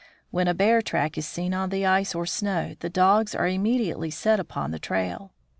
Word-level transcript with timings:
When 0.31 0.47
a 0.47 0.55
bear 0.55 0.81
track 0.81 1.15
is 1.19 1.27
seen 1.27 1.53
on 1.53 1.69
the 1.69 1.85
ice 1.85 2.15
or 2.15 2.25
snow, 2.25 2.75
the 2.79 2.89
dogs 2.89 3.35
are 3.35 3.47
immediately 3.47 4.09
set 4.09 4.39
upon 4.39 4.71
the 4.71 4.79
trail. 4.79 5.31